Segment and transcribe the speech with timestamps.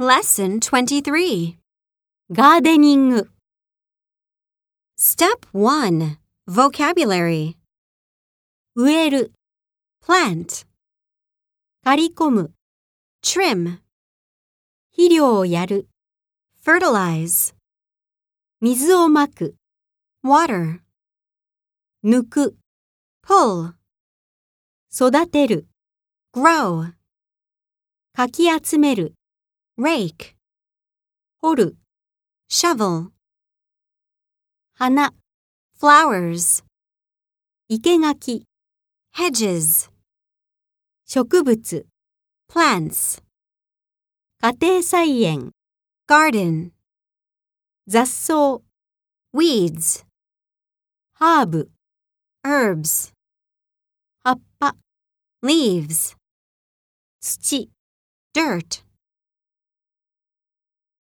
[0.00, 1.56] Lesson 23
[2.30, 3.28] ガーデニング、
[4.96, 6.18] Step 1
[6.48, 7.54] Vocabulary
[8.76, 9.32] 植える、
[10.00, 10.66] Plant
[11.82, 12.52] 刈り込む、
[13.24, 13.78] Trim
[14.92, 15.88] 肥料をやる、
[16.64, 17.56] Fertilize
[18.60, 19.56] 水をまく、
[20.24, 20.78] Water
[22.04, 22.56] 抜く、
[23.26, 23.72] Pull
[24.92, 25.66] 育てる、
[26.32, 26.92] Grow
[28.14, 29.14] かき集める、
[29.78, 30.34] Rake
[31.40, 31.76] 掘る、
[32.50, 33.12] Shovel
[34.74, 35.14] 花、
[35.78, 36.64] Flowers
[37.68, 38.44] 生垣、
[39.14, 39.88] Hedges
[41.06, 41.86] 植物、
[42.48, 43.22] Plants
[44.40, 45.52] 家庭菜園、
[46.08, 46.72] Garden
[47.86, 48.64] 雑草、
[49.32, 50.04] Weeds
[51.12, 51.70] ハーブ、
[52.44, 53.12] Herbs
[54.24, 54.74] 葉っぱ、
[55.44, 56.16] Leaves
[57.20, 57.70] 土。
[58.34, 58.87] Dirt